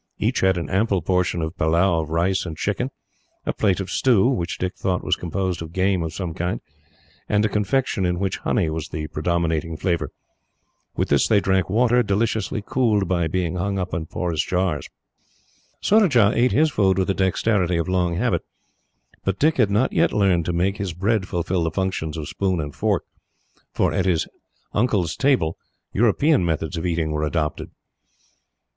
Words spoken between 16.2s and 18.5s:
ate his food with the dexterity of long habit,